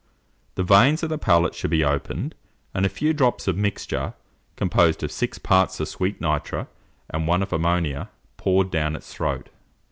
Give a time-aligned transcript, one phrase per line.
[0.55, 2.33] The veins of the palate should be opened,
[2.73, 4.15] and a few drops of mixture
[4.55, 6.65] composed of six parts of sweet nitre
[7.11, 9.49] and one of ammonia, poured down its throat.